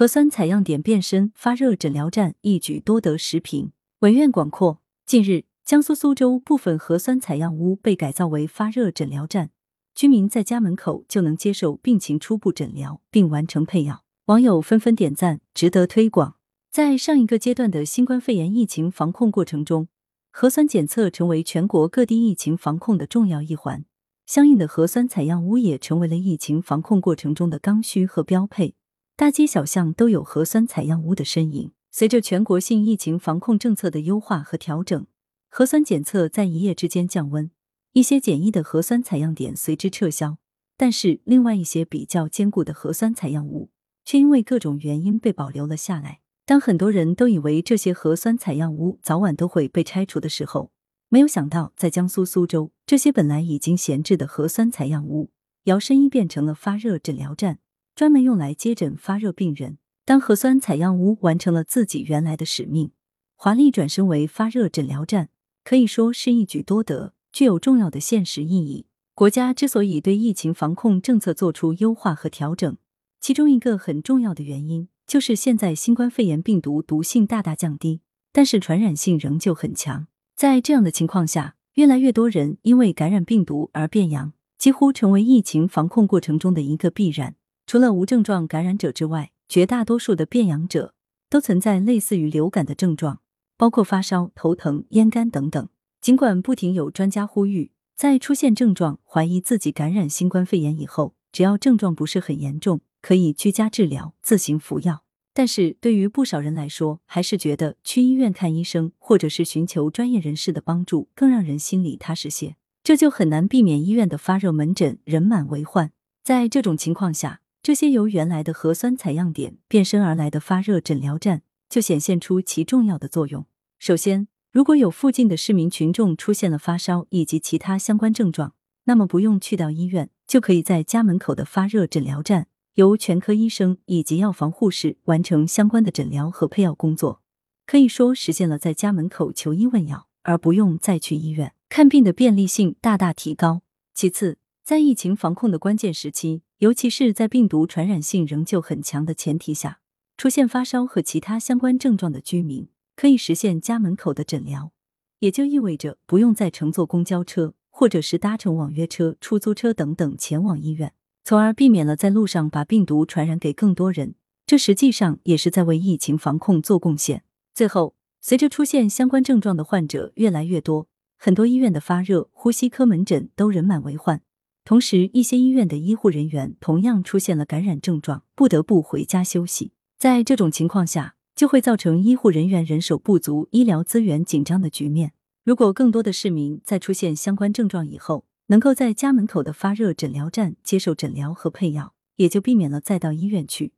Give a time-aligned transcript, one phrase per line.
[0.00, 4.80] 核酸采样点变身发热诊疗站一举多得十平，文苑广阔。
[5.04, 9.50] 近日，江苏苏州部分核酸采样屋被改造为发热诊疗站，
[9.94, 14.02] 居民在家门口就能接受病情初步诊疗，并完成配药。
[14.24, 16.36] 网友纷纷点赞，值得推广。
[16.70, 19.88] 在上一个阶段的新冠肺炎疫情防控过程中，
[20.30, 23.84] 核酸检测成为全国各地疫情防控的重要一环，
[24.24, 28.72] 相应的核酸采样屋也成为了疫情防控过程中的刚需和标配。
[29.20, 31.72] 大街小巷都有核酸采样屋的身影。
[31.90, 35.06] 随着全国性疫情防控政策的优化和调整，
[35.50, 37.50] 核酸检测在一夜之间降温，
[37.92, 40.38] 一些简易的核酸采样点随之撤销。
[40.78, 43.68] 但是，另外一些比较坚固的核酸采样屋
[44.06, 46.20] 却因为各种原因被保留了下来。
[46.46, 50.70] 当很多人都以为这些核酸采样屋早晚都会被拆除的时候，
[51.10, 55.28] 没有想到，在江苏苏州，这些本来已经闲置的核酸采样屋，
[55.64, 57.58] 摇身一变成了发热诊疗站。
[57.94, 59.78] 专门用来接诊发热病人。
[60.04, 62.90] 当核酸采样屋完成了自己原来的使命，
[63.36, 65.28] 华丽转身为发热诊疗站，
[65.62, 68.86] 可以说是一举多得，具有重要的现实意义。
[69.14, 72.76] 国家之所以对疫情防控政策做出优化和调整，
[73.20, 78.00] 其中一个很重要的原因，就是现在新冠肺炎病毒毒性大大降低，
[78.32, 80.08] 但是传染性仍旧很强。
[80.34, 87.36] 在这样的情况下，越来越多人因为感染病毒而变阳，几乎成为疫情防控过程中的一个必然。
[87.70, 90.92] 除了无症状感染者之外，绝大多数的变阳者
[91.28, 93.20] 都存在类似于流感的症状，
[93.56, 95.68] 包括发烧、头疼、咽干等等。
[96.00, 105.04] 尽管不停有专家呼吁，在出现症状、怀疑自己感染新冠肺炎以后，只要症状不是很严重，可以居家治疗、自行服药。
[105.32, 112.56] 但是对于不少人来说，还是觉得去医院看医生，或者是寻求专业人士的帮助，更让人心里踏实些。
[112.82, 115.92] 这就很难避免医院的发热门诊人满为患。
[116.24, 123.44] 在这种情况下，这些由原来的核酸采样点变身而来的发热诊疗站，就显现出其重要的作用。
[123.78, 128.54] 首先，如果有附近的市民群众出现了发烧以及其他相关症状，
[128.84, 137.20] 那么不用去到医院，就可以在家门口的发热诊疗站，由全科医生以及药房护士完成相关的诊疗和配药工作。
[137.66, 143.60] 可以说，实现了在家门口求医问药，而不用再去医院看病的便利性大大提高。
[143.94, 144.38] 其次，
[144.70, 146.42] 在疫情防控的关键时期。
[146.58, 149.80] 尤其是在病毒传染性仍旧很强的前提下，
[150.16, 154.70] 出现发烧和其他相关症状的居民，可以实现家门口的诊疗，
[155.18, 160.92] 也就意味着不用再乘坐公交车，或者是搭乘网约车、出租车等等前往医院，
[161.24, 164.14] 从而避免了在路上把病毒传染给更多人。
[164.46, 167.24] 这实际上也是在为疫情防控做贡献。
[167.52, 170.86] 最后，随着出现相关症状的患者越来越多，
[171.18, 174.22] 很多医院的发热、呼吸科门诊都人满为患。
[174.64, 179.72] 同时，一些医院的医护人员同样出现了感染症状，不得不回家休息。
[179.98, 185.12] 在这种情况下，就会造成医护人员人手不足、医疗资源紧张的局面。
[185.42, 193.72] 如果更多的市民在出现相关症状以后，能够在家门口的发热诊疗站接受诊疗和配药，也就避免了再到医院去。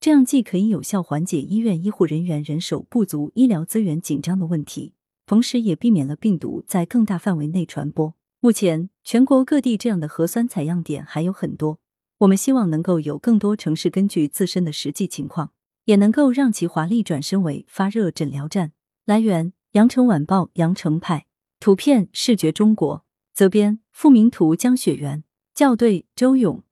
[0.00, 4.94] 这样既可以有效缓解医院医护人员人手不足、医疗资源紧张的问题，
[5.26, 8.14] 同时也避免了病毒在更大范围内传播。
[8.44, 11.78] 目前，全国各地这样的核酸采样点还有很多。
[12.18, 15.52] 我们希望能够有更多城市根据自身的实际情况，
[15.84, 18.72] 也能够让其华丽转身为发热诊疗站。
[19.04, 21.26] 来源：羊城晚报羊城派，
[21.60, 25.22] 图片：视觉中国，责编：付明图，江雪源，
[25.54, 26.64] 校对：周勇。